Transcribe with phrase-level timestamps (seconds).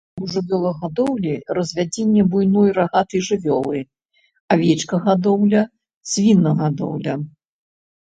[0.25, 3.79] У жывёлагадоўлі развядзенне буйной рагатай жывёлы,
[4.57, 5.61] авечкагадоўля,
[6.11, 7.13] свінагадоўля.